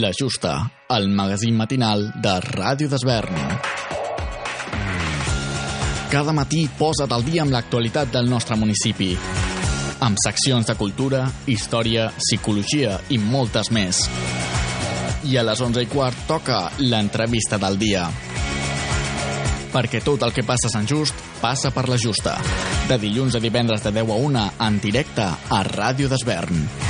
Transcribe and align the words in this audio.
La 0.00 0.10
Justa, 0.18 0.72
el 0.88 1.08
magazín 1.08 1.54
matinal 1.54 2.08
de 2.18 2.32
Ràdio 2.42 2.88
d'Esvern. 2.90 3.36
Cada 6.10 6.32
matí 6.34 6.64
posa't 6.78 7.12
al 7.14 7.22
dia 7.22 7.44
amb 7.44 7.54
l'actualitat 7.54 8.10
del 8.10 8.26
nostre 8.26 8.56
municipi. 8.58 9.12
Amb 10.02 10.18
seccions 10.18 10.66
de 10.66 10.74
cultura, 10.80 11.20
història, 11.46 12.08
psicologia 12.16 12.96
i 13.14 13.20
moltes 13.22 13.70
més. 13.70 14.00
I 15.30 15.38
a 15.38 15.44
les 15.46 15.62
11 15.62 15.84
i 15.86 15.90
quart 15.92 16.24
toca 16.26 16.64
l'entrevista 16.82 17.60
del 17.62 17.78
dia. 17.78 18.08
Perquè 19.74 20.02
tot 20.02 20.26
el 20.26 20.34
que 20.34 20.46
passa 20.48 20.72
a 20.72 20.74
Sant 20.74 20.90
Just 20.90 21.22
passa 21.42 21.70
per 21.70 21.86
la 21.86 22.00
Justa. 22.02 22.34
De 22.90 22.98
dilluns 22.98 23.38
a 23.38 23.42
divendres 23.44 23.86
de 23.86 23.94
10 23.94 24.10
a 24.10 24.18
1 24.32 24.48
en 24.66 24.82
directe 24.82 25.28
a 25.28 25.62
Ràdio 25.70 26.10
d'Esvern. 26.10 26.83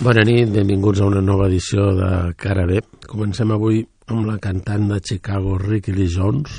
Bona 0.03 0.25
nit, 0.27 0.49
benvinguts 0.51 0.99
a 0.99 1.07
una 1.07 1.21
nova 1.23 1.45
edició 1.47 1.85
de 1.95 2.07
Cara 2.35 2.65
B. 2.67 2.81
Comencem 3.07 3.53
avui 3.55 3.85
amb 4.11 4.27
la 4.27 4.35
cantant 4.43 4.89
de 4.91 4.99
Chicago, 4.99 5.55
Ricky 5.63 5.95
Lee 5.95 6.11
Jones, 6.11 6.57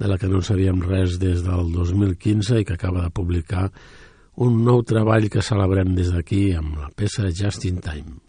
de 0.00 0.08
la 0.08 0.16
que 0.16 0.30
no 0.32 0.40
sabíem 0.40 0.80
res 0.80 1.18
des 1.20 1.44
del 1.44 1.68
2015 1.74 2.62
i 2.62 2.64
que 2.64 2.78
acaba 2.78 3.04
de 3.04 3.12
publicar 3.12 3.66
un 4.40 4.62
nou 4.64 4.80
treball 4.88 5.28
que 5.28 5.44
celebrem 5.44 5.92
des 5.98 6.16
d'aquí 6.16 6.46
amb 6.56 6.80
la 6.80 6.88
peça 6.96 7.28
Just 7.28 7.68
in 7.68 7.84
Time. 7.84 8.21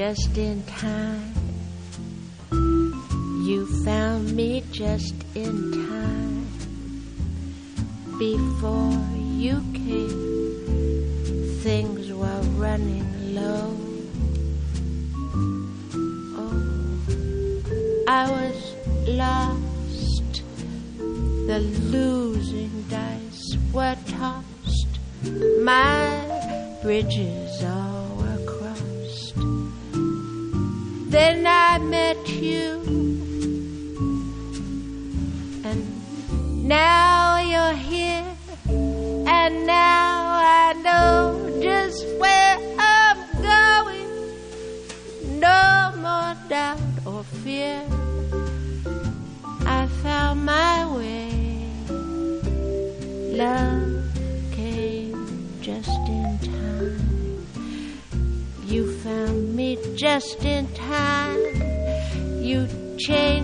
Just 0.00 0.38
in 0.38 0.62
time. 0.62 1.34
You 3.46 3.66
found 3.84 4.32
me 4.34 4.64
just 4.72 5.14
in 5.34 5.72
time. 5.72 6.46
Before 8.18 8.98
you 9.44 9.56
came, 9.74 10.22
things 11.60 12.10
were 12.14 12.40
running 12.64 13.34
low. 13.34 13.76
Oh, 16.44 16.62
I 18.08 18.22
was 18.38 18.58
lost. 19.06 20.42
The 21.50 21.60
losing 21.92 22.86
dice 22.88 23.48
were 23.70 23.98
tossed. 24.06 24.92
My 25.60 26.78
bridges 26.82 27.49
Then 31.10 31.44
I 31.44 31.78
met 31.78 32.28
you, 32.28 32.80
and 35.64 36.68
now 36.68 37.38
you're 37.40 37.74
here, 37.74 38.24
and 38.68 39.66
now 39.66 40.38
I 40.38 40.72
know 40.84 41.58
just 41.60 42.06
where 42.20 42.58
I'm 42.78 43.18
going. 43.42 44.08
No 45.40 45.92
more 45.96 46.36
doubt 46.48 46.78
or 47.04 47.24
fear. 47.42 47.82
I 49.66 49.88
found 50.04 50.44
my 50.44 50.86
way. 50.96 51.66
Love 53.34 54.14
came 54.52 55.58
just 55.60 55.90
in 56.06 56.38
time. 56.38 57.46
You 58.64 58.92
found 59.00 59.56
me 59.56 59.76
just 59.96 60.44
in 60.44 60.69
change. 63.10 63.39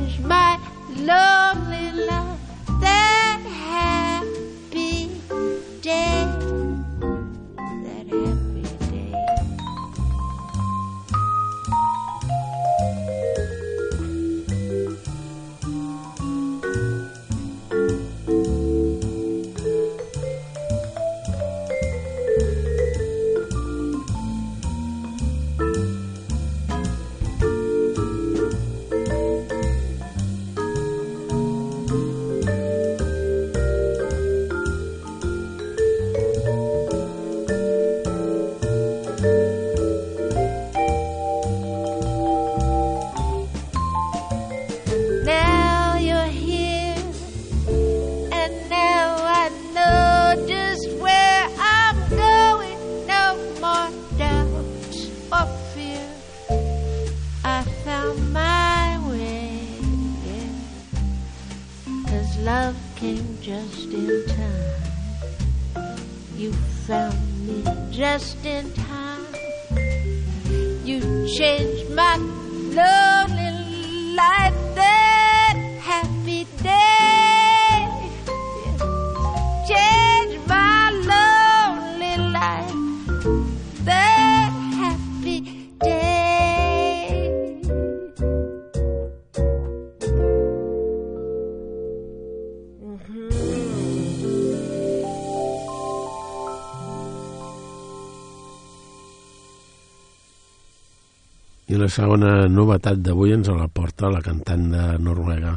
La 101.86 101.90
segona 101.94 102.30
novetat 102.50 102.98
d'avui 102.98 103.30
ens 103.30 103.46
la 103.54 103.68
porta 103.70 104.08
la 104.10 104.18
cantant 104.18 104.64
de 104.72 104.86
Noruega 104.98 105.52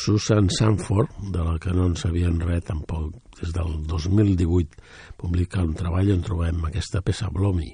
Susan 0.00 0.46
Sanford, 0.56 1.16
de 1.34 1.42
la 1.42 1.56
que 1.58 1.74
no 1.74 1.88
en 1.90 1.96
sabíem 1.98 2.36
res 2.44 2.68
tampoc. 2.68 3.16
Des 3.40 3.50
del 3.56 3.72
2018 3.90 4.78
publica 5.18 5.64
un 5.66 5.74
treball 5.74 6.12
on 6.14 6.22
trobem 6.28 6.62
aquesta 6.70 7.02
peça 7.02 7.32
Blomi. 7.34 7.72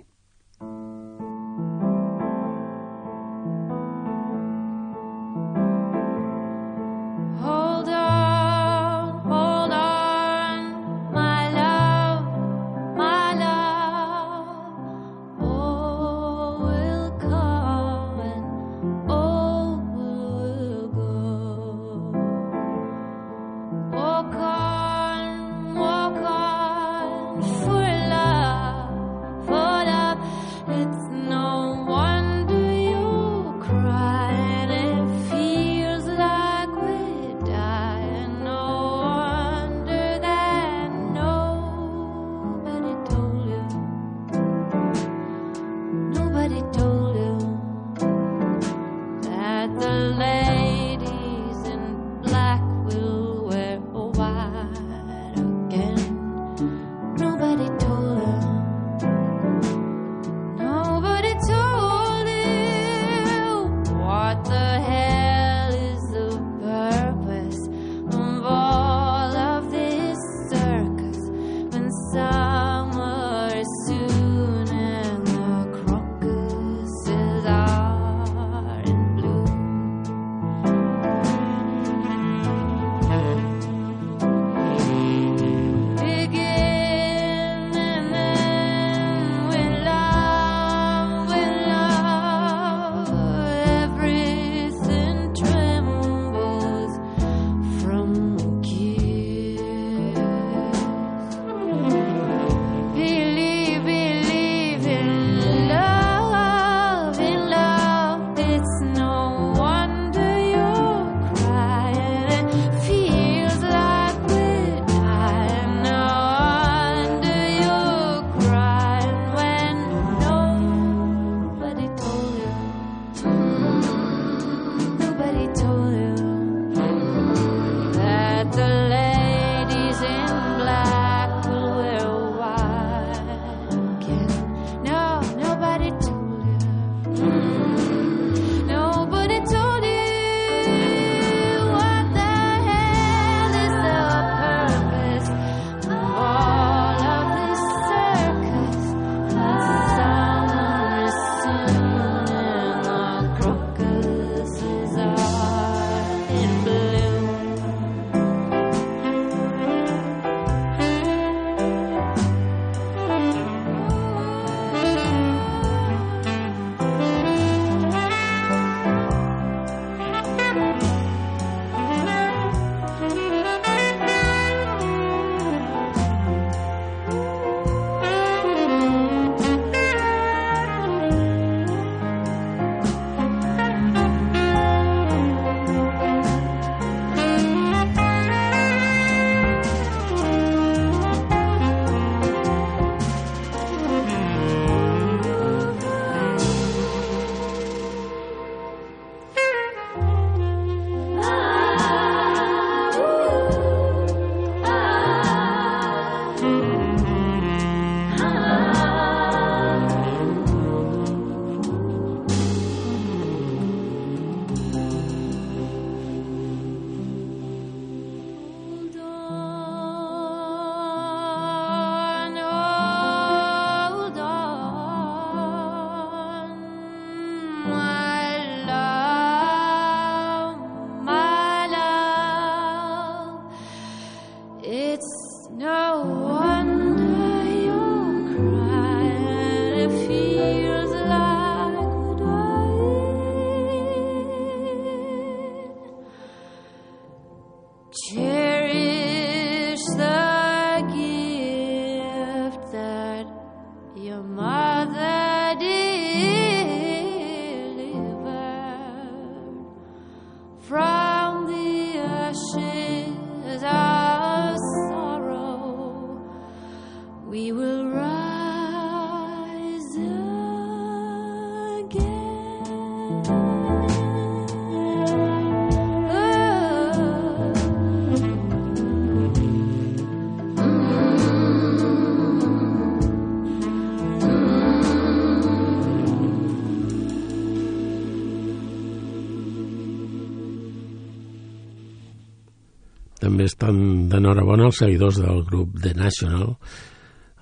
D'enhorabona 294.13 294.67
els 294.69 294.79
seguidors 294.83 295.17
del 295.23 295.41
grup 295.49 295.79
The 295.81 295.95
National. 295.97 296.51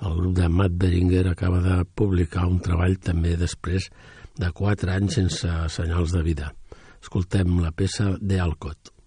El 0.06 0.14
grup 0.20 0.36
de 0.38 0.48
Matt 0.48 0.76
Beringer 0.78 1.26
acaba 1.28 1.58
de 1.64 1.80
publicar 1.98 2.46
un 2.46 2.60
treball 2.62 2.94
també 3.02 3.34
després 3.40 3.88
de 4.38 4.52
quatre 4.54 4.94
anys 4.94 5.18
sense 5.18 5.58
senyals 5.74 6.14
de 6.14 6.22
vida. 6.22 6.54
Escoltem 7.02 7.58
la 7.64 7.74
peça 7.74 8.12
de 8.20 8.38
Alcott. 8.40 8.99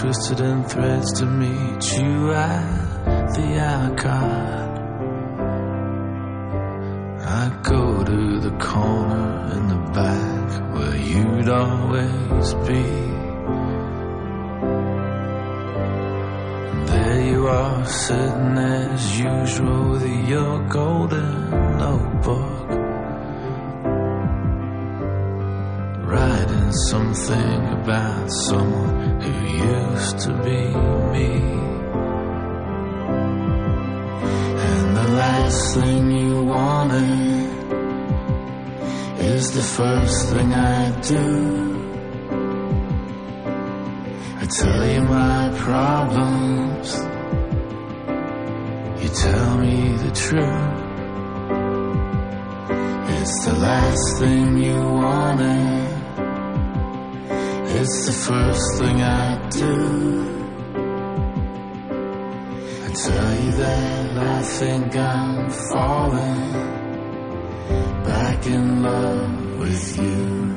Twisted 0.00 0.40
in 0.40 0.64
threads 0.64 1.12
to 1.12 1.26
meet 1.26 1.92
you 1.98 2.32
at 2.32 3.34
the 3.34 3.48
Arcade. 3.60 4.78
I 7.22 7.60
go 7.62 8.02
to 8.02 8.40
the 8.40 8.56
corner 8.56 9.52
in 9.56 9.68
the 9.68 9.90
back 9.92 10.74
where 10.74 10.96
you'd 10.96 11.50
always 11.50 12.54
be. 12.66 12.82
There 16.92 17.20
you 17.32 17.46
are, 17.48 17.84
sitting 17.84 18.56
as 18.56 19.20
usual 19.20 19.90
with 19.90 20.28
your 20.30 20.66
golden 20.68 21.50
notebook. 21.76 22.79
Something 26.90 27.62
about 27.78 28.28
someone 28.48 29.20
who 29.20 29.32
used 29.74 30.18
to 30.18 30.32
be 30.42 30.62
me. 31.12 31.30
And 34.68 34.96
the 34.96 35.08
last 35.22 35.74
thing 35.76 36.10
you 36.10 36.42
wanted 36.42 37.48
is 39.20 39.52
the 39.52 39.62
first 39.62 40.30
thing 40.30 40.52
I 40.52 41.00
do. 41.12 41.28
I 44.42 44.44
tell 44.46 44.84
you 44.92 45.02
my 45.02 45.42
problems, 45.66 46.88
you 49.00 49.08
tell 49.26 49.58
me 49.58 49.76
the 50.04 50.12
truth. 50.24 50.76
It's 53.16 53.44
the 53.46 53.54
last 53.68 54.18
thing 54.18 54.58
you 54.58 54.74
wanted. 54.74 55.99
It's 57.82 58.04
the 58.04 58.12
first 58.12 58.78
thing 58.78 59.00
I 59.00 59.48
do. 59.48 59.74
I 62.84 62.88
tell 62.92 63.32
you 63.42 63.52
that 63.52 64.18
I 64.18 64.42
think 64.42 64.96
I'm 64.96 65.48
falling 65.48 66.52
back 68.04 68.46
in 68.46 68.82
love 68.82 69.58
with 69.60 69.96
you. 69.96 70.56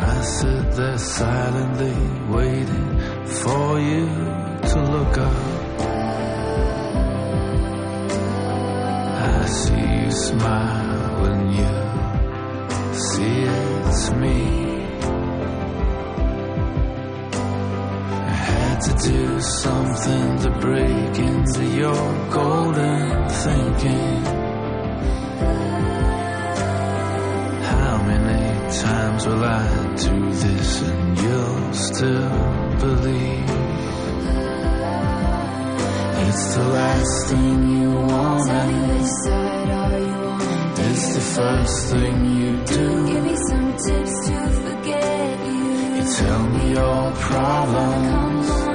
I 0.00 0.22
sit 0.22 0.72
there 0.72 0.96
silently 0.96 2.00
waiting 2.34 2.90
for 3.42 3.78
you 3.78 4.06
to 4.70 4.78
look 4.94 5.18
up. 5.18 5.80
I 9.20 9.44
see 9.60 9.86
you 10.00 10.10
smile 10.10 11.22
when 11.22 11.40
you 11.60 11.74
see 12.94 13.42
it's 13.44 14.10
me. 14.12 14.61
To 18.84 18.92
do 19.08 19.40
something 19.40 20.38
to 20.38 20.50
break 20.60 21.18
into 21.18 21.64
your 21.66 22.30
golden 22.30 23.28
thinking. 23.28 24.24
How 27.62 28.02
many 28.02 28.72
times 28.80 29.26
will 29.26 29.44
I 29.44 29.94
do 29.94 30.32
this 30.32 30.82
and 30.82 31.18
you'll 31.20 31.72
still 31.72 32.78
believe? 32.80 33.50
It's 36.24 36.54
the 36.56 36.64
last 36.64 37.26
thing 37.28 37.80
you 37.80 37.90
wanted. 37.92 38.68
Which 38.90 39.10
side 39.24 39.70
are 39.70 39.98
you 39.98 40.14
on? 40.34 40.40
It's 40.90 41.14
the 41.14 41.20
first 41.20 41.90
thing 41.92 42.16
you 42.40 42.52
do. 42.64 43.06
Give 43.06 43.24
me 43.24 43.36
some 43.48 43.70
tips 43.84 44.14
to 44.26 44.36
forget 44.64 45.46
you. 45.46 45.62
You 45.96 46.14
tell 46.16 46.42
me 46.48 46.72
your 46.72 47.12
problem. 47.12 48.71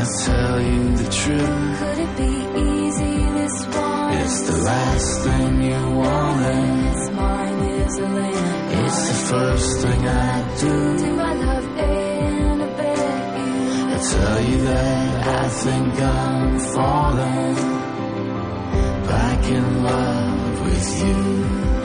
I 0.00 0.04
tell 0.24 0.62
you 0.62 0.96
the 0.96 1.10
truth. 1.12 1.78
Could 1.78 1.98
it 2.06 2.16
be 2.16 2.32
easy 2.68 3.16
this 3.38 3.66
one? 3.66 4.14
It's 4.14 4.40
the 4.48 4.56
last 4.70 5.20
thing 5.24 5.62
you 5.62 5.82
wanted. 6.00 6.86
It's 6.90 7.10
mine 7.10 7.60
is 7.82 7.98
a 7.98 8.08
land. 8.08 8.86
It's 8.86 9.08
the 9.08 9.14
first 9.28 9.80
thing 9.82 10.08
I 10.08 10.56
do. 10.58 10.96
Do 11.04 11.12
my 11.16 11.34
love 11.34 11.66
and 11.78 12.62
I 12.62 12.66
bet 12.78 12.98
you. 13.40 13.52
I 13.92 13.98
tell 14.14 14.40
you 14.50 14.58
that 14.64 15.28
I 15.28 15.48
think 15.64 16.00
I'm 16.00 16.58
falling 16.74 17.56
back 19.04 19.44
in 19.50 19.82
love 19.82 20.64
with 20.64 20.88
you. 21.04 21.79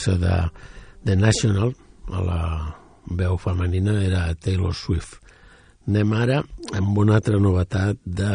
Peça 0.00 0.16
de 0.16 0.50
The 1.04 1.16
National, 1.16 1.74
a 2.08 2.20
la 2.22 2.76
veu 3.06 3.36
femenina, 3.36 4.02
era 4.02 4.34
Taylor 4.34 4.74
Swift. 4.74 5.20
Anem 5.88 6.12
ara 6.12 6.42
amb 6.76 6.98
una 6.98 7.18
altra 7.18 7.38
novetat 7.40 7.98
de, 8.04 8.30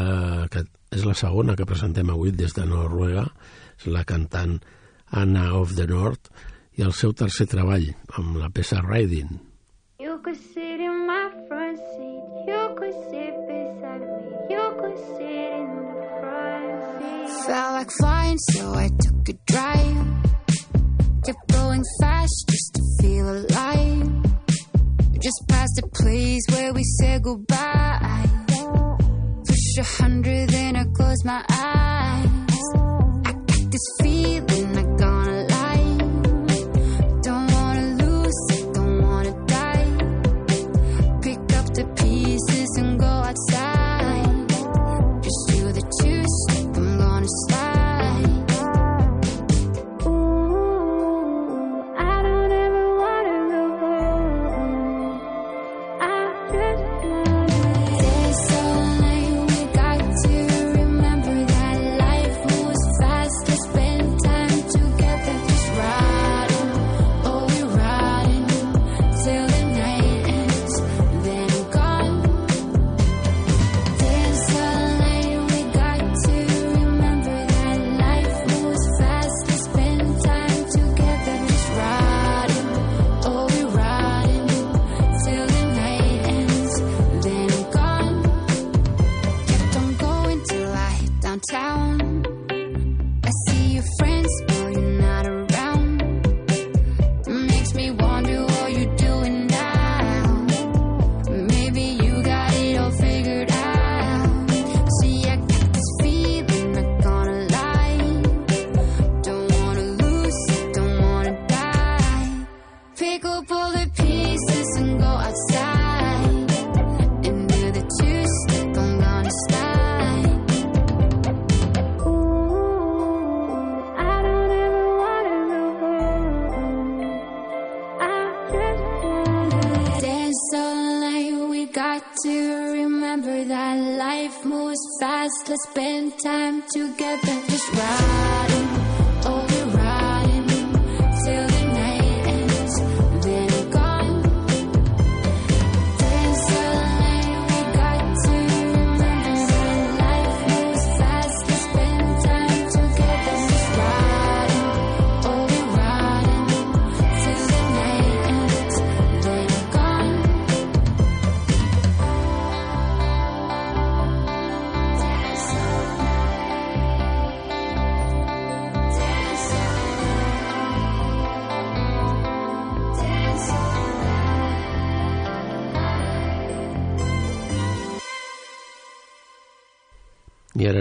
que 0.52 0.66
és 0.94 1.06
la 1.06 1.16
segona 1.18 1.56
que 1.56 1.66
presentem 1.66 2.10
avui 2.10 2.32
des 2.32 2.54
de 2.54 2.66
Noruega, 2.70 3.26
és 3.80 3.88
la 3.90 4.04
cantant 4.06 4.60
Anna 5.12 5.54
of 5.58 5.76
the 5.76 5.88
North 5.88 6.30
i 6.78 6.84
el 6.84 6.94
seu 6.94 7.14
tercer 7.14 7.48
treball 7.50 7.88
amb 8.18 8.38
la 8.38 8.50
peça 8.50 8.82
Riding. 8.84 9.40
You 10.00 10.20
could 10.22 10.38
sit 10.38 10.82
in 10.82 11.08
my 11.08 11.32
front 11.48 11.78
seat. 11.78 12.46
You 12.46 12.76
could 12.78 12.94
sit 13.10 13.34
beside 13.50 14.06
me. 14.06 14.54
You 14.54 14.66
could 14.78 14.98
sit 15.18 15.56
in 15.56 15.70
the 15.82 16.06
front 16.20 16.76
seat. 17.02 17.50
I 17.50 17.76
ara 19.58 20.15
going 21.76 21.84
fast 22.00 22.46
just 22.50 22.74
to 22.76 22.82
feel 23.02 23.30
alive. 23.30 24.24
Just 25.20 25.44
past 25.50 25.74
the 25.76 25.88
place 25.94 26.44
where 26.52 26.74
we 26.74 26.84
said 26.84 27.24
goodbye. 27.24 28.26
Push 29.48 29.78
a 29.80 29.84
hundred, 29.84 30.50
then 30.50 30.76
I 30.76 30.86
close 30.96 31.24
my 31.26 31.44
eyes. 31.50 32.60
I 33.26 33.34
this 33.72 33.88
feeling. 34.02 34.65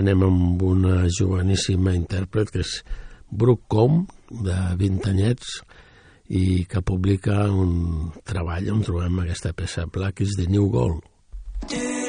anem 0.04 0.20
amb 0.26 0.62
una 0.68 1.06
joveníssima 1.08 1.94
intèrpret 1.96 2.50
que 2.52 2.60
és 2.60 2.74
Brooke 3.32 3.64
Com, 3.72 4.02
de 4.28 4.56
20 4.76 5.08
anyets, 5.14 5.56
i 6.28 6.66
que 6.68 6.84
publica 6.84 7.46
un 7.48 8.12
treball 8.28 8.68
on 8.76 8.84
trobem 8.84 9.24
aquesta 9.24 9.56
peça 9.56 9.88
Black 9.88 10.20
is 10.20 10.36
the 10.36 10.48
New 10.52 10.68
Gold. 10.68 11.00
Do 11.70 12.03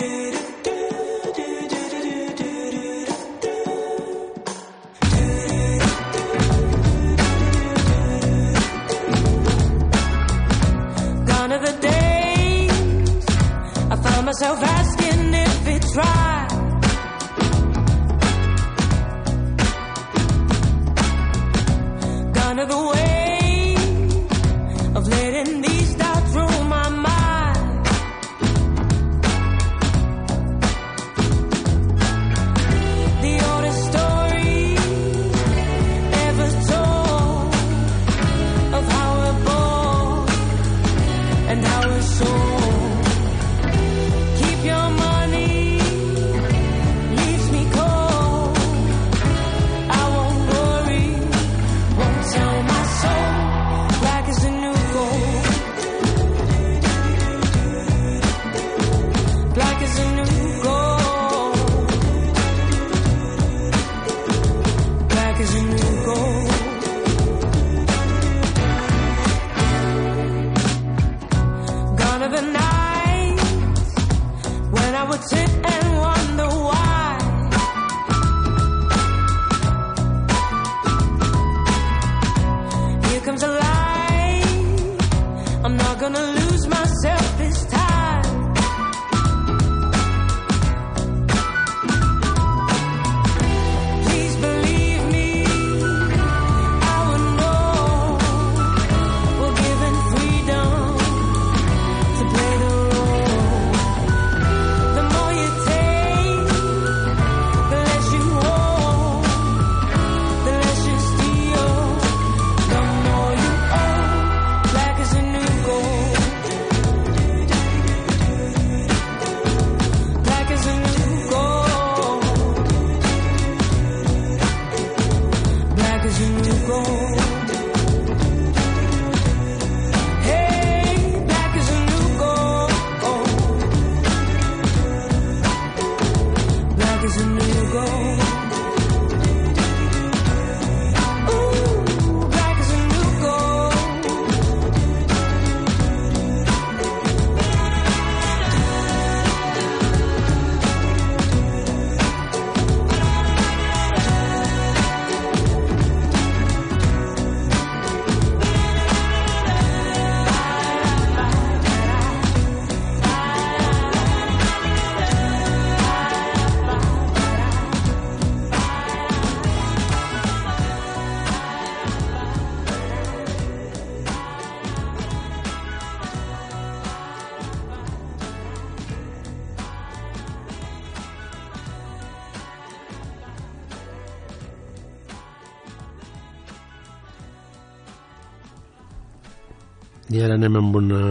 I 190.14 190.22
ara 190.22 190.36
anem 190.38 190.60
amb 190.60 190.76
una 190.78 191.02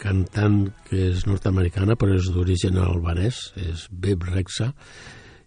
cantant 0.00 0.62
que 0.88 1.10
és 1.10 1.26
nord-americana, 1.28 1.98
però 2.00 2.14
és 2.16 2.30
d'origen 2.32 2.78
albanès, 2.80 3.42
és 3.60 3.86
Beb 3.92 4.24
Rexa, 4.30 4.70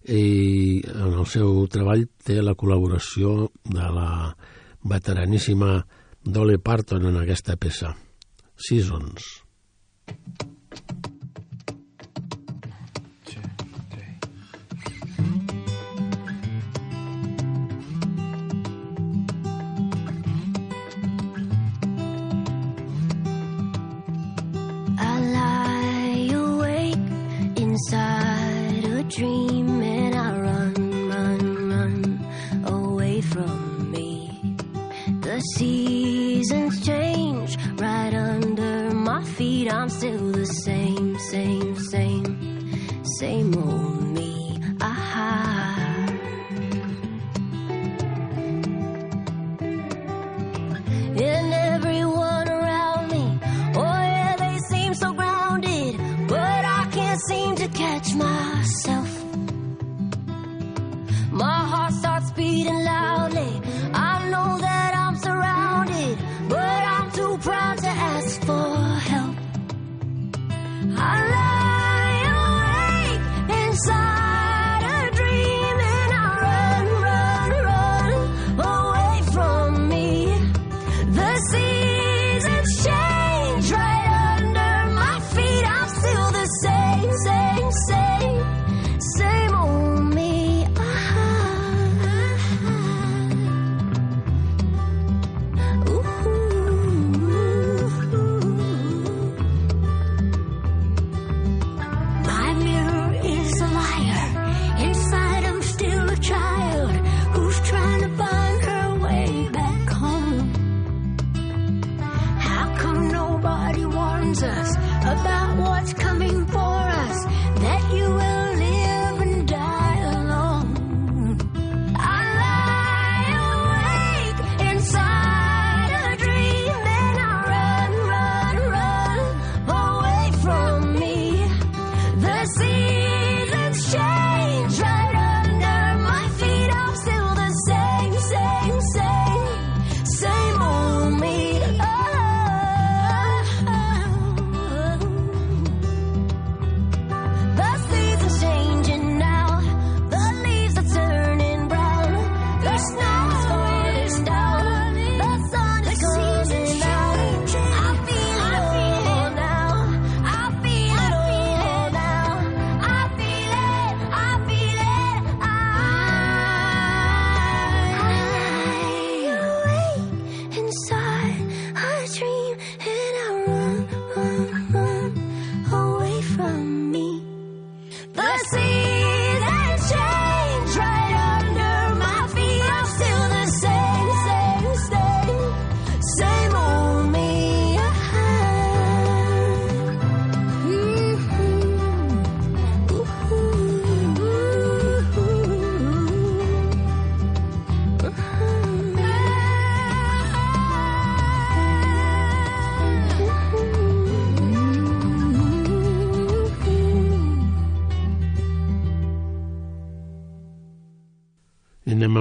i 0.05 0.81
en 0.91 1.15
el 1.15 1.25
seu 1.29 1.65
treball 1.73 2.05
té 2.25 2.39
la 2.41 2.53
col·laboració 2.57 3.49
de 3.65 3.89
la 3.97 4.11
veteraníssima 4.93 5.79
Dolly 6.21 6.61
Parton 6.61 7.09
en 7.09 7.21
aquesta 7.23 7.57
peça, 7.57 7.95
Seasons. 8.57 9.29
Seasons. 10.05 10.50
still 39.97 40.31
the 40.31 40.45
same, 40.45 41.17
same, 41.19 41.75
same, 41.75 43.03
same 43.19 43.57
old. 43.57 43.90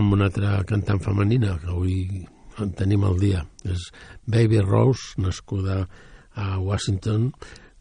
amb 0.01 0.17
una 0.17 0.31
altra 0.31 0.61
cantant 0.69 1.01
femenina 1.05 1.57
que 1.63 1.71
avui 1.73 1.97
en 2.61 2.73
tenim 2.77 3.05
al 3.05 3.19
dia. 3.21 3.45
És 3.65 3.91
Baby 4.27 4.63
Rose, 4.65 5.15
nascuda 5.21 5.85
a 6.35 6.47
Washington. 6.59 7.31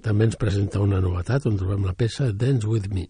També 0.05 0.29
ens 0.29 0.39
presenta 0.39 0.83
una 0.83 1.01
novetat 1.03 1.47
on 1.49 1.59
trobem 1.59 1.87
la 1.87 1.95
peça 1.97 2.31
Dance 2.31 2.67
With 2.67 2.91
Me. 2.95 3.07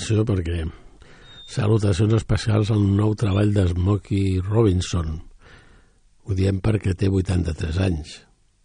Atenció 0.00 0.22
perquè 0.24 0.62
salutacions 1.44 2.14
especials 2.16 2.70
al 2.72 2.80
nou 2.96 3.12
treball 3.20 3.50
de 3.52 3.66
Smokey 3.68 4.38
Robinson. 4.40 5.18
Ho 6.24 6.36
diem 6.36 6.56
perquè 6.64 6.94
té 6.96 7.10
83 7.12 7.80
anys. 7.84 8.14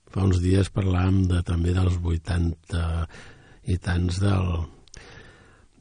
Fa 0.08 0.24
uns 0.24 0.40
dies 0.40 0.70
parlàvem 0.72 1.26
de, 1.28 1.42
també 1.44 1.74
dels 1.76 1.98
80 2.00 2.84
i 3.68 3.76
tants 3.84 4.20
del, 4.24 4.48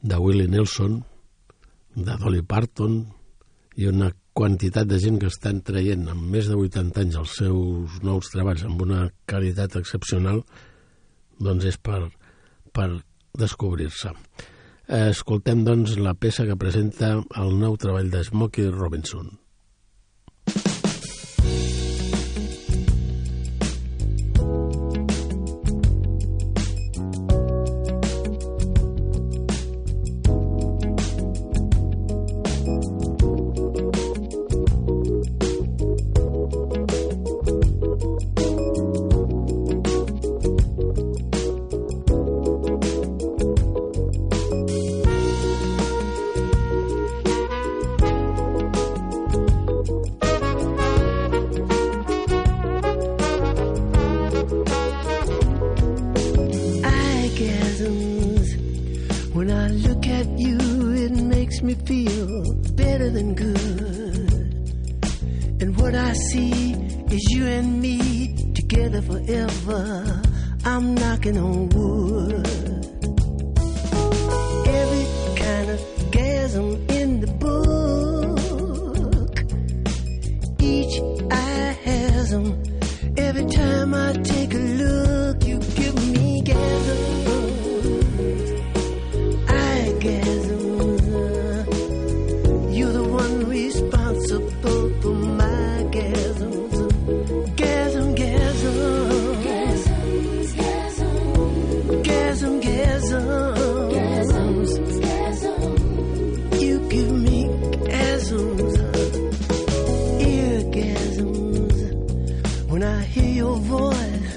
de 0.03 0.19
Willie 0.19 0.51
Nelson, 0.51 0.97
de 1.95 2.17
Dolly 2.19 2.41
Parton 2.43 2.97
i 3.79 3.87
una 3.87 4.09
quantitat 4.35 4.89
de 4.89 4.99
gent 4.99 5.21
que 5.21 5.29
estan 5.31 5.61
traient 5.63 6.09
amb 6.11 6.25
més 6.33 6.49
de 6.51 6.57
80 6.59 7.05
anys 7.05 7.21
els 7.21 7.37
seus 7.39 7.95
nous 8.03 8.33
treballs 8.33 8.65
amb 8.67 8.83
una 8.83 9.05
qualitat 9.23 9.79
excepcional, 9.79 10.43
doncs 11.39 11.71
és 11.71 11.79
per, 11.79 12.01
per 12.75 12.89
descobrir-se. 13.39 14.11
Escoltem, 14.87 15.63
doncs, 15.65 15.95
la 15.97 16.13
peça 16.13 16.45
que 16.45 16.57
presenta 16.61 17.15
el 17.41 17.55
nou 17.57 17.73
treball 17.81 18.11
de 18.13 18.21
Smokey 18.27 18.69
Robinson. 18.69 19.31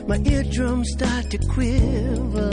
My 0.09 0.19
eardrums 0.25 0.91
start 0.93 1.31
to 1.31 1.39
quiver. 1.39 2.51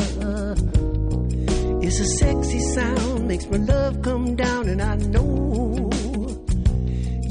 It's 1.82 2.00
a 2.02 2.06
sexy 2.20 2.60
sound, 2.60 3.28
makes 3.30 3.48
my 3.48 3.58
love 3.58 4.02
come 4.02 4.36
down, 4.36 4.68
and 4.68 4.82
I 4.82 4.96
know 4.98 5.90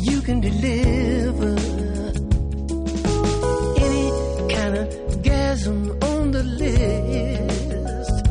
you 0.09 0.23
can 0.23 0.41
deliver 0.41 1.55
any 3.87 4.09
kind 4.55 4.75
of 4.79 4.89
gasm 5.29 6.03
on 6.03 6.31
the 6.31 6.43
list. 6.43 8.25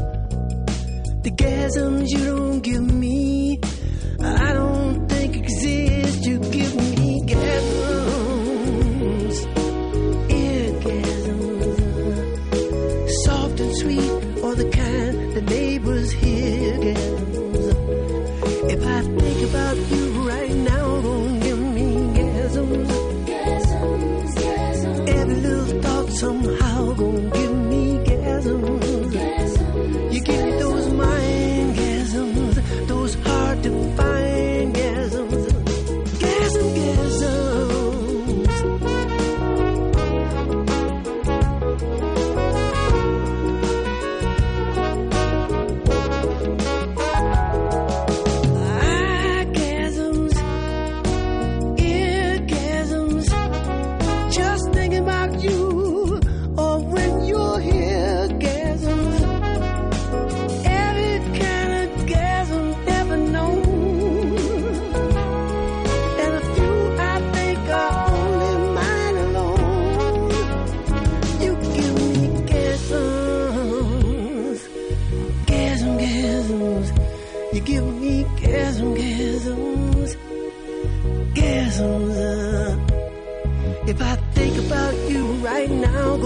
The 1.23 1.31
gasms 1.31 2.09
you 2.09 2.25
don't 2.25 2.61
give 2.61 2.81
me, 2.81 3.02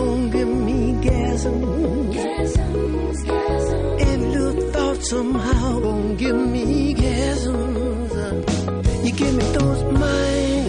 don't 0.07 0.29
give 0.29 0.47
me 0.67 0.79
gasms. 1.05 2.15
Every 4.07 4.27
little 4.35 4.71
thought 4.71 4.99
somehow 5.03 5.79
gonna 5.79 6.15
give 6.15 6.39
me 6.55 6.93
gasms. 7.01 8.13
You 9.05 9.12
give 9.21 9.35
me 9.39 9.45
those 9.58 9.83
minds. 10.01 10.66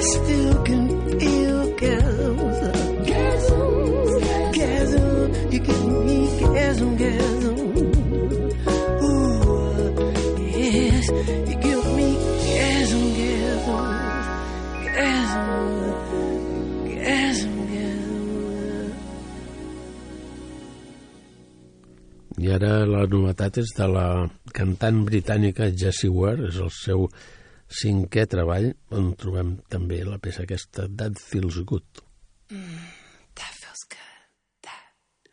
still 0.00 0.54
can 0.64 0.88
feel 1.20 1.76
gasms. 1.76 2.58
Gasms. 3.04 4.12
Gasm. 4.56 5.52
You 5.52 5.60
give 5.60 5.86
me 6.06 6.18
gasm, 6.56 6.90
gasm. 7.02 7.58
Ooh, 9.04 10.00
yes. 10.56 11.06
You 11.48 11.56
give 11.66 11.84
me 11.96 12.08
gasm, 12.48 13.04
gasm. 13.20 13.78
Gasm. 14.96 15.46
Gasm, 16.88 17.54
gasm. 17.72 18.92
I 22.40 22.48
ara 22.56 22.86
la 22.88 23.04
novetat 23.04 23.58
és 23.60 23.74
de 23.76 23.86
la 23.90 24.06
cantant 24.56 25.04
britànica 25.04 25.68
Jessie 25.76 26.08
Ware, 26.08 26.48
és 26.48 26.56
el 26.56 26.72
seu 26.72 27.10
cinquè 27.70 28.26
treball 28.30 28.72
on 28.96 29.12
trobem 29.18 29.56
també 29.70 30.02
la 30.04 30.18
peça 30.18 30.42
aquesta 30.44 30.88
That 30.90 31.18
Feels 31.22 31.62
Good. 31.62 32.02
Mm, 32.50 32.78
that 33.38 33.52
feels 33.54 33.84
good. 33.88 34.14
That, 34.66 34.82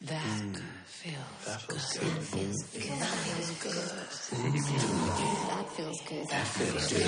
that 0.05 0.21
mm. 0.21 0.53
mm. 0.53 0.77
That 1.07 1.61
feels 1.61 1.87
good. 1.93 2.09
That 2.09 2.27
feels 2.27 2.63
good. 2.67 2.89
That 2.89 3.15
feels 5.75 6.01
good. 6.03 6.27
That 6.27 6.27
feels 6.27 6.27
good. 6.27 6.27
That 6.27 6.45
feels 6.47 6.87
good. 6.87 7.07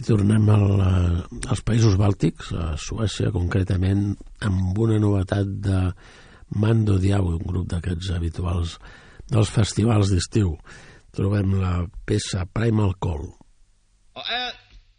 tornem 0.10 0.48
al, 0.50 0.66
eh, 0.82 1.50
als 1.54 1.62
països 1.66 1.98
bàltics, 2.00 2.54
a 2.58 2.74
Suècia 2.82 3.30
concretament, 3.34 4.16
amb 4.42 4.78
una 4.82 4.98
novetat 5.02 5.52
de 5.66 5.82
Mando 6.58 6.98
Diabo, 6.98 7.36
un 7.38 7.46
grup 7.46 7.68
d'aquests 7.70 8.10
habituals 8.16 8.80
dels 9.30 9.52
festivals 9.54 10.10
d'estiu. 10.10 10.56
Trobem 11.14 11.54
la 11.62 11.74
peça 12.10 12.48
Primal 12.54 12.96
Call. 13.02 13.28
Oh, 14.18 14.26
eh, 14.26 14.52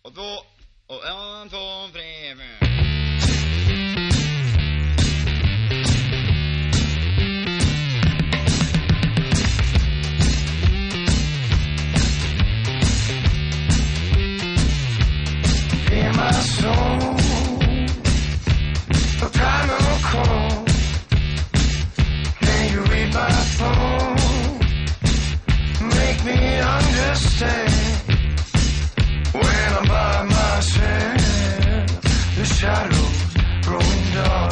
oh, 0.05 0.13
oh, 0.15 0.39
oh, 0.95 1.03
when 29.33 29.73
I'm 29.79 29.89
by 29.89 30.25
myself. 30.25 32.01
The 32.37 32.45
shadows 32.45 33.35
growing 33.65 34.13
dark. 34.15 34.50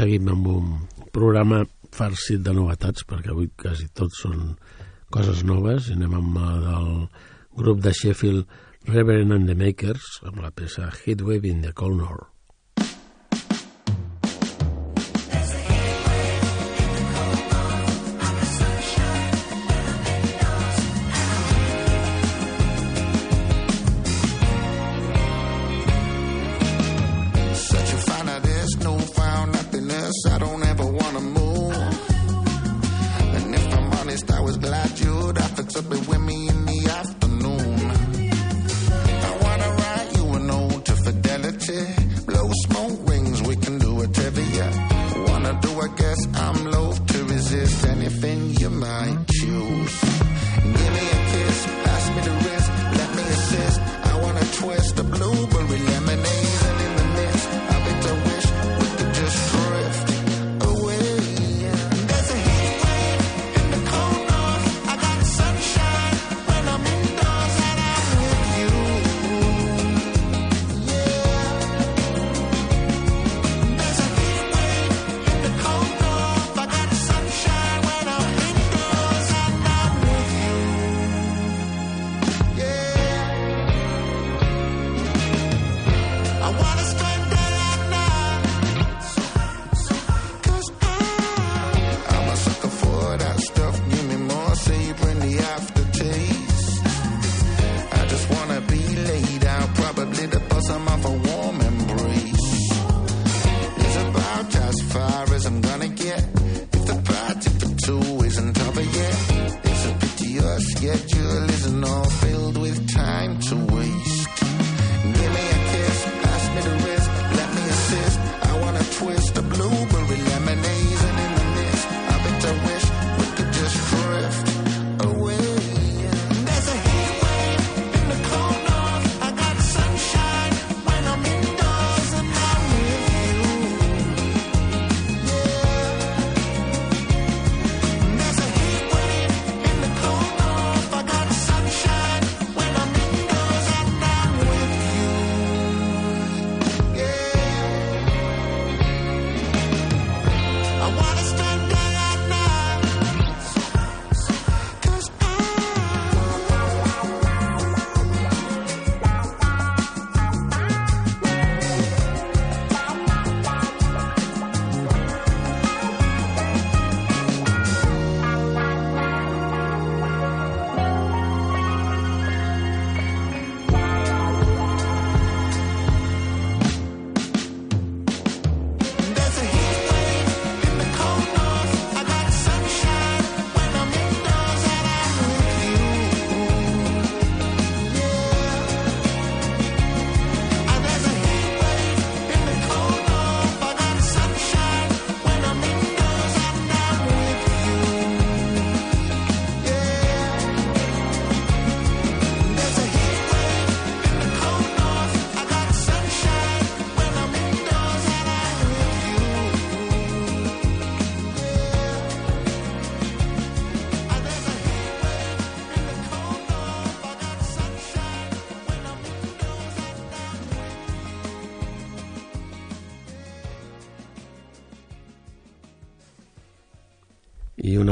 seguim 0.00 0.30
amb 0.32 0.46
un 0.48 0.68
programa 1.12 1.58
farcit 1.92 2.40
de 2.46 2.54
novetats, 2.56 3.04
perquè 3.04 3.34
avui 3.34 3.50
quasi 3.60 3.90
tot 3.92 4.14
són 4.16 4.54
coses 5.12 5.42
noves. 5.44 5.90
Anem 5.92 6.14
amb 6.16 6.38
eh, 6.40 6.76
el 6.78 6.90
grup 7.60 7.82
de 7.84 7.92
Sheffield 7.92 8.46
Reverend 8.88 9.36
and 9.36 9.50
the 9.50 9.56
Makers, 9.58 10.06
amb 10.24 10.40
la 10.40 10.54
peça 10.56 10.88
Heatwave 11.02 11.50
in 11.50 11.60
the 11.66 11.74
Cold 11.76 12.00
North. 12.00 12.39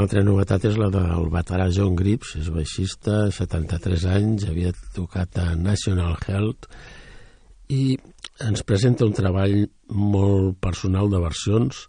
Altra 0.09 0.23
novetat 0.25 0.63
és 0.65 0.77
la 0.81 0.87
del 0.89 1.27
veterà 1.29 1.67
John 1.69 1.93
Grips, 1.93 2.31
és 2.39 2.47
baixista, 2.49 3.27
73 3.29 4.07
anys, 4.09 4.47
havia 4.49 4.71
tocat 4.95 5.35
a 5.37 5.51
National 5.53 6.15
Health 6.25 6.65
i 7.69 7.93
ens 8.41 8.63
presenta 8.65 9.05
un 9.05 9.13
treball 9.13 9.67
molt 9.93 10.57
personal 10.65 11.11
de 11.13 11.19
versions 11.21 11.83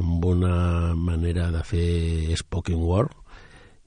amb 0.00 0.24
una 0.24 0.94
manera 0.96 1.50
de 1.52 1.60
fer 1.68 2.38
spoken 2.40 2.80
word 2.80 3.12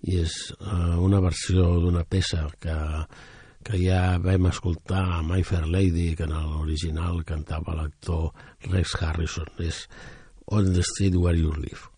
i 0.06 0.20
és 0.22 0.36
uh, 0.60 1.00
una 1.02 1.24
versió 1.24 1.66
d'una 1.82 2.04
peça 2.06 2.44
que, 2.62 2.76
que 3.66 3.80
ja 3.82 4.20
vam 4.22 4.52
escoltar 4.52 5.02
a 5.16 5.24
My 5.26 5.42
Fair 5.42 5.66
Lady 5.66 6.12
que 6.14 6.30
en 6.30 6.36
l'original 6.38 7.26
cantava 7.26 7.74
l'actor 7.80 8.30
Rex 8.70 8.94
Harrison 9.02 9.50
és 9.66 9.82
On 10.54 10.70
the 10.78 10.86
Street 10.94 11.18
Where 11.18 11.42
You 11.42 11.58
Live 11.58 11.93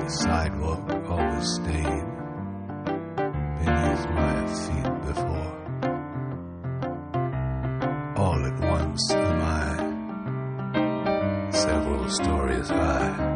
the 0.00 0.08
sidewalk 0.08 0.90
always 1.08 1.48
stayed 1.54 2.06
beneath 3.58 4.04
my 4.20 4.46
feet 4.60 4.90
before. 5.08 5.52
All 8.16 8.40
at 8.46 8.58
once 8.60 9.12
am 9.12 9.40
I 9.42 9.74
several 11.50 12.08
stories 12.08 12.68
high, 12.68 13.33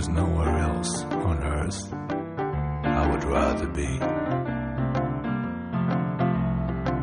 There's 0.00 0.16
nowhere 0.16 0.56
else 0.56 1.02
on 1.02 1.42
earth 1.42 1.92
I 1.92 3.06
would 3.10 3.22
rather 3.22 3.66
be. 3.66 3.98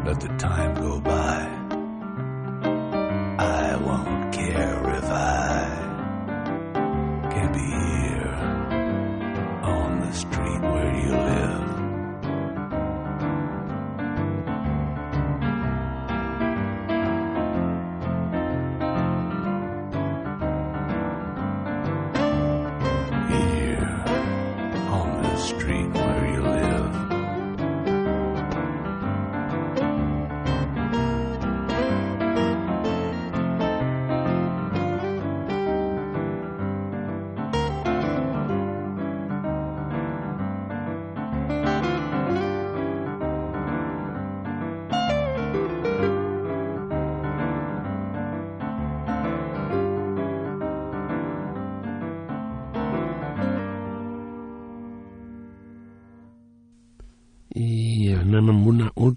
Let 0.03 0.19
the 0.19 0.35
time 0.39 0.73
go 0.73 0.99
by. 1.01 1.36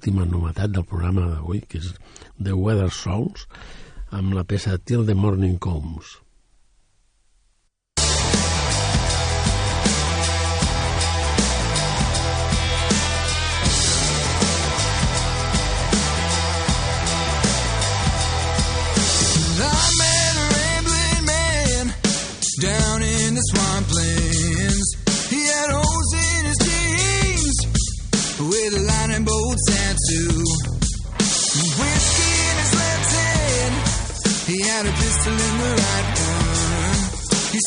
Amb 0.01 0.17
una 0.17 0.25
última 0.25 0.39
novetat 0.39 0.71
del 0.73 0.85
programa 0.89 1.27
d'avui 1.29 1.61
que 1.69 1.79
és 1.79 1.91
The 2.43 2.55
Weather 2.57 2.89
Souls 2.91 3.47
amb 4.11 4.33
la 4.33 4.45
peça 4.45 4.79
Till 4.79 5.05
the 5.05 5.15
Morning 5.15 5.59
Comes 5.59 6.17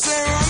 there 0.06 0.43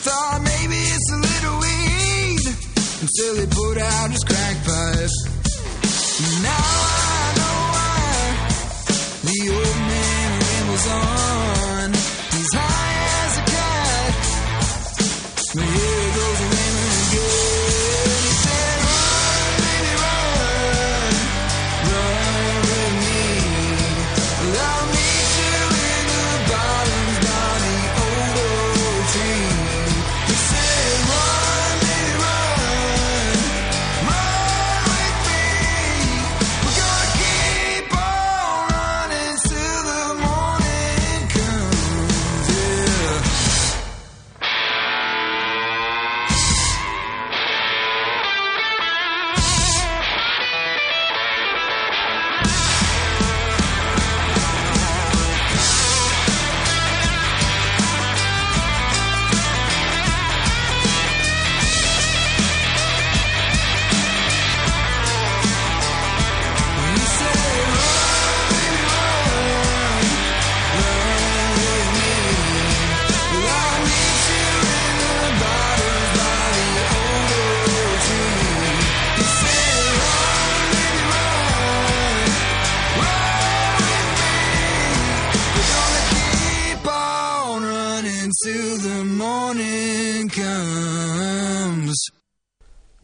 thought 0.00 0.40
maybe 0.42 0.76
it's 0.76 1.10
a 1.12 1.18
little 1.28 1.56
weed 1.58 2.44
until 3.02 3.34
he 3.40 3.46
put 3.46 3.78
out 3.78 4.10
his 4.10 4.22
crack 4.24 4.56
pipe. 4.64 5.10
Now 6.42 6.66
I 7.02 7.34
know 7.38 7.56
why 7.74 7.98
the 9.26 9.38
old 9.56 9.78
man 9.90 10.28
rambles 10.40 10.86
on. 10.88 11.17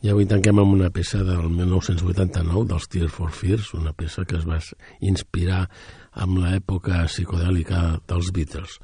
I 0.04 0.10
avui 0.12 0.26
tanquem 0.28 0.58
amb 0.60 0.74
una 0.74 0.90
peça 0.92 1.22
del 1.24 1.46
1989, 1.48 2.66
dels 2.68 2.88
Tears 2.92 3.14
for 3.14 3.30
Fears, 3.32 3.70
una 3.78 3.94
peça 3.96 4.26
que 4.28 4.36
es 4.36 4.44
va 4.44 4.58
inspirar 5.00 5.62
amb 6.20 6.42
l'època 6.42 7.06
psicodèlica 7.08 7.80
dels 8.04 8.28
Beatles. 8.36 8.76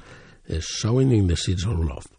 És 0.49 0.71
Sowing 0.79 1.13
in 1.13 1.29
the 1.29 1.37
Seeds 1.37 1.67
of 1.69 1.77
Love. 1.77 2.09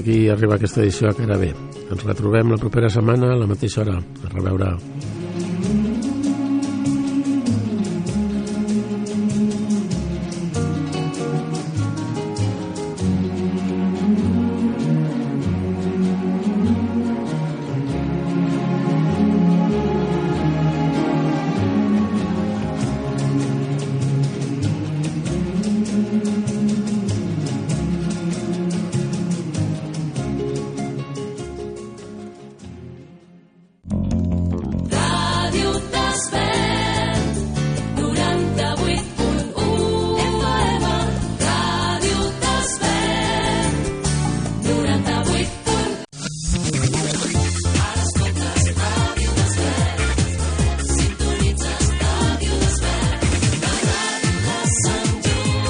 Aquí 0.00 0.28
arriba 0.28 0.56
aquesta 0.58 0.82
edició 0.82 1.10
a 1.10 1.16
cara 1.16 1.38
bé. 1.40 1.54
Ens 1.90 2.04
retrobem 2.06 2.52
la 2.52 2.60
propera 2.60 2.90
setmana 2.90 3.34
a 3.34 3.40
la 3.40 3.50
mateixa 3.50 3.84
hora. 3.84 3.98
A 4.00 4.34
reveure. 4.34 4.74